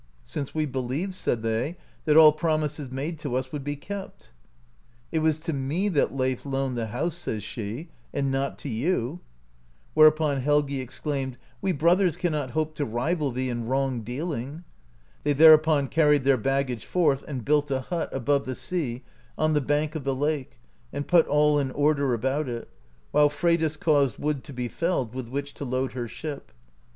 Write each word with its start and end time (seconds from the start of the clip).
''Since 0.23 0.55
we 0.55 0.65
be 0.65 0.79
lieved/' 0.79 1.13
said 1.13 1.43
they, 1.43 1.77
"that 2.05 2.17
all 2.17 2.31
promises 2.31 2.89
made 2.89 3.19
to 3.19 3.35
us 3.35 3.51
would 3.51 3.63
be 3.63 3.75
kept/* 3.75 4.31
"It 5.11 5.19
was 5.19 5.37
to 5.41 5.53
me 5.53 5.89
that 5.89 6.11
Leif 6.11 6.43
loaned 6.43 6.75
the 6.75 6.87
house/' 6.87 7.13
says 7.15 7.43
she, 7.43 7.89
"and 8.11 8.31
not 8.31 8.57
to 8.61 8.67
you/' 8.67 9.19
Whereupon 9.93 10.41
Helgi 10.41 10.81
exclaimed: 10.81 11.37
"We 11.61 11.71
brothers 11.71 12.17
cannot 12.17 12.49
hope 12.57 12.73
to 12.77 12.83
rival 12.85 13.29
thee 13.29 13.47
in 13.49 13.67
wrong 13.67 14.01
deal 14.01 14.33
ing;*' 14.33 14.63
They 15.23 15.33
thereupon 15.33 15.85
carried 15.87 16.23
their 16.23 16.35
baggage 16.35 16.85
forth, 16.85 17.23
and 17.27 17.45
built 17.45 17.69
a 17.69 17.81
hut, 17.81 18.09
above 18.11 18.45
the 18.47 18.55
sea, 18.55 19.03
on 19.37 19.53
the 19.53 19.61
bank 19.61 19.93
of 19.93 20.03
the 20.03 20.15
lake, 20.15 20.59
and 20.91 21.07
put 21.07 21.27
all 21.27 21.59
in 21.59 21.69
order 21.69 22.15
about 22.15 22.49
it; 22.49 22.67
while 23.11 23.29
Freydis 23.29 23.77
caused 23.77 24.17
wood 24.17 24.43
to 24.45 24.51
be 24.51 24.67
felled, 24.67 25.13
with 25.13 25.29
w^hich 25.31 25.53
to 25.53 25.63
load 25.63 25.91
her 25.93 26.07
ship. 26.07 26.51